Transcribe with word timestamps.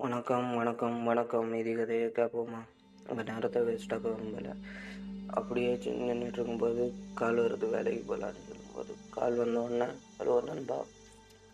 வணக்கம் 0.00 0.54
வணக்கம் 0.54 1.04
வணக்கம். 1.04 1.54
இது 1.54 1.76
கதையை 1.76 2.08
கேட்போமா? 2.08 2.58
அந்த 3.06 3.22
நேரத்தை 3.22 3.62
வேஸ்ட்டாக 3.62 4.02
விரும்பல 4.04 4.52
அப்படியே 5.28 5.70
நின்றுட்டு 5.76 6.38
இருக்கும்போது 6.38 6.82
கால் 7.14 7.38
வருது 7.38 7.70
வேலைக்கு 7.70 8.02
போகலான்னு 8.10 8.44
சொல்லும்போது. 8.48 8.92
கால் 9.10 9.34
வந்த 9.34 9.60
உடனே 9.60 9.88
ஒரு 10.24 10.46
நண்பா 10.46 10.78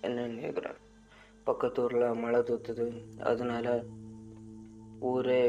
என்னன்னு 0.03 0.43
கேட்குறேன் 0.45 0.79
பக்கத்து 1.45 1.83
ஊரில் 1.83 2.07
மழை 2.15 2.41
தூத்துது. 2.41 2.87
அதனால 3.23 3.85
ஊரே 5.01 5.41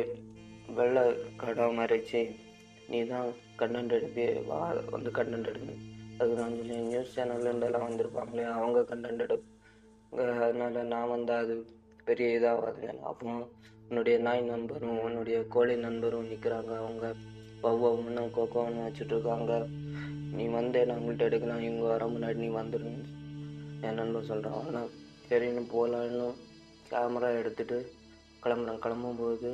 வெள்ளை 0.67 1.03
கடை 1.37 1.77
மறைச்சி 1.77 2.23
நீ 2.87 3.03
தான் 3.03 3.29
கண்டென்ட் 3.57 3.97
எடுப்பி 3.99 4.45
வா 4.45 4.73
வந்து 4.91 5.11
கண்டென்ட் 5.11 5.51
எடுங்க 5.53 5.75
அதுதான் 6.17 6.57
சொல்லி 6.57 6.75
நியூஸ் 6.75 7.19
சேனல்லேருந்தெல்லாம் 7.19 7.87
வந்திருப்பாங்களே 7.89 8.51
அவங்க 8.57 8.87
கண்டென்ட் 8.95 9.25
எடுங்க 9.27 9.43
அதனால 10.43 10.83
நான் 10.83 11.09
வந்து 11.09 11.33
அது 11.33 11.55
பெரிய 12.07 12.27
இதாகாதுங்க 12.37 12.93
அப்போ 13.11 13.25
உன்னுடைய 13.89 14.15
நாய் 14.25 14.41
நண்பரும் 14.51 15.01
உன்னுடைய 15.05 15.37
கோழி 15.53 15.75
நண்பரும் 15.85 16.29
நிற்கிறாங்க. 16.31 16.71
அவங்க 16.83 17.05
வவ்வாவுன்னு 17.65 18.23
கோக்கோன்னு 18.37 18.85
வச்சுட்ருக்காங்க. 18.85 19.51
நீ 20.37 20.45
வந்து 20.57 20.79
உங்கள்கிட்ட 20.95 21.29
எடுக்கலாம் 21.29 21.65
இவங்க 21.67 21.85
வர 21.93 22.05
முன்னாடி 22.13 22.37
நீ 22.43 22.49
வந்துடுன்னு 22.59 23.05
என் 23.87 23.99
நண்பன் 23.99 24.29
சொல்கிறான் 24.31 24.59
ஆனால் 24.63 24.91
சரின்னு 25.29 25.63
போகலான்னு 25.73 26.27
கேமரா 26.91 27.29
எடுத்துட்டு 27.41 27.77
கிளம்புறேன். 28.43 28.83
கிளம்பும்போது 28.85 29.51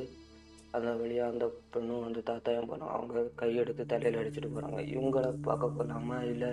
அந்த 0.77 0.89
வழியாக 0.99 1.31
அந்த 1.33 1.45
பெண்ணும் 1.73 2.03
வந்து 2.05 2.21
தாத்தாயும் 2.29 2.69
போனோம் 2.71 2.93
அவங்க 2.95 3.23
கையெடுத்து 3.41 3.83
தலையில் 3.93 4.19
அடிச்சுட்டு 4.19 4.49
போகிறாங்க 4.51 4.81
இவங்கள 4.93 5.25
பார்க்க 5.47 5.75
போகலாமா 5.77 6.17
இல்லை 6.33 6.51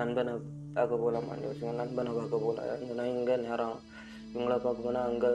நண்பனை 0.00 0.32
பார்க்க 0.76 1.02
போகலாமான்னு 1.02 1.46
யோசிங்க 1.48 1.72
நண்பனை 1.82 2.12
பார்க்க 2.18 2.44
போகலாம் 2.44 2.68
ஏன்னா 2.90 3.06
இங்கே 3.16 3.36
நேரம் 3.46 3.78
இவங்கள 4.32 4.56
பார்க்க 4.64 4.86
போனால் 4.86 5.08
அங்கே 5.10 5.30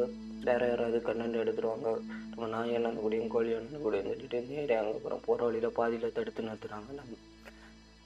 வேற 0.48 0.62
யாராவது 0.70 0.98
கண்ணண்டு 1.08 1.42
எடுத்துருவாங்க. 1.44 1.90
நம்ம 2.32 2.48
நாய் 2.54 2.76
என்ன 2.78 2.90
கூடயும் 3.04 3.32
கோழி 3.34 3.50
என்ன 3.58 3.80
கூடயும் 3.84 4.10
தட்டிட்டு 4.10 4.40
நேரே 4.50 4.76
அங்கே 4.82 4.98
போகிறோம் 5.04 5.24
போகிற 5.28 5.46
வழியில் 5.48 5.78
பாதியில் 5.80 6.16
தடுத்து 6.18 6.48
நிறுத்துறாங்க 6.48 6.92
நம்ம. 7.00 7.18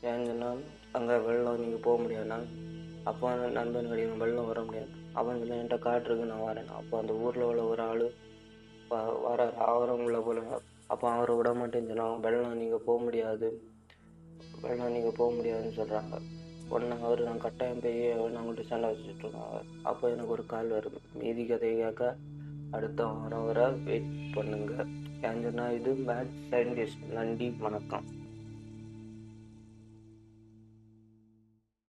ஏன்னு 0.09 0.27
சொன்னால் 0.31 0.61
அங்கே 0.97 1.15
வெள்ளம் 1.27 1.61
நீங்கள் 1.63 1.85
போக 1.87 1.95
முடியாதுன்னா 2.03 2.39
அப்போ 3.09 3.29
நண்பன் 3.57 3.91
கிடையாது 3.91 4.21
வெள்ளம் 4.23 4.49
வர 4.51 4.61
முடியாது. 4.67 4.91
அவன் 5.19 5.39
சொல்ல 5.41 5.59
என்கிட்ட 5.59 5.77
காட்டுருக்கு 5.87 6.31
நான் 6.31 6.47
வரேன். 6.47 6.69
அப்போ 6.79 6.95
அந்த 7.01 7.13
ஊரில் 7.23 7.47
உள்ள 7.49 7.61
ஒரு 7.71 7.83
ஆள் 7.89 8.05
வர 9.27 9.41
அவரும் 9.71 10.03
உள்ள 10.07 10.19
போல 10.27 10.43
அப்போ 10.93 11.05
அவரை 11.15 11.33
விட 11.39 11.49
மாட்டேன்னு 11.59 11.91
சொன்னாங்க 11.91 12.23
வெள்ளம் 12.25 12.61
நீங்கள் 12.63 12.85
போக 12.87 12.99
முடியாது. 13.07 13.49
வெள்ளம் 14.63 14.95
நீங்கள் 14.97 15.17
போக 15.19 15.29
முடியாதுன்னு 15.37 15.77
சொல்கிறாங்க 15.79 16.15
உடனே 16.69 16.95
அவர் 17.07 17.21
நான் 17.27 17.43
கட்டாயம் 17.45 17.83
போய் 17.83 17.99
அவங்கள்ட்ட 18.17 18.65
சண்டை 18.71 18.89
வச்சுட்டு 18.89 19.23
இருக்காங்க 19.25 19.61
அப்போ 19.89 20.09
எனக்கு 20.13 20.33
ஒரு 20.35 20.45
கால் 20.53 20.71
வருது. 20.71 20.99
மீதி 21.21 21.45
கதையாக 21.45 22.15
அடுத்த 22.77 23.05
வாரம் 23.05 23.45
வர 23.45 23.67
வெயிட் 23.87 24.11
பண்ணுங்க. 24.35 24.73
ஏன்னு 25.21 25.43
சொன்னால் 25.47 25.75
இது 25.79 25.93
மேட் 26.09 26.33
சயின்டிஸ்ட் 26.51 27.05
நன்றி 27.17 27.49
வணக்கம். 27.65 28.07